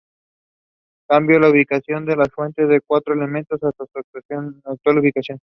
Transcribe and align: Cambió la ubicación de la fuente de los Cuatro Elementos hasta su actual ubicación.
Cambió 1.07 1.37
la 1.39 1.51
ubicación 1.51 2.05
de 2.07 2.15
la 2.15 2.25
fuente 2.25 2.65
de 2.65 2.73
los 2.73 2.83
Cuatro 2.87 3.13
Elementos 3.13 3.61
hasta 3.63 3.85
su 3.85 4.59
actual 4.63 4.97
ubicación. 4.97 5.37